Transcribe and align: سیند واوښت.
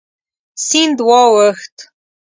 سیند 0.65 0.97
واوښت. 1.07 1.75